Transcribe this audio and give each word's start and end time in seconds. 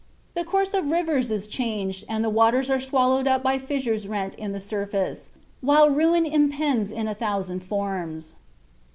The 0.33 0.43
course 0.43 0.73
of 0.73 0.89
rivers 0.89 1.29
is 1.29 1.45
changed 1.45 2.05
and 2.09 2.23
the 2.23 2.29
waters 2.31 2.71
are 2.71 2.79
swallowed 2.79 3.27
up 3.27 3.43
by 3.43 3.59
fissures 3.59 4.07
rent 4.07 4.33
in 4.33 4.51
the 4.51 4.59
surface, 4.59 5.29
while 5.61 5.91
ruin 5.91 6.25
impends 6.25 6.91
in 6.91 7.07
a 7.07 7.13
thousand 7.13 7.59
forms. 7.59 8.33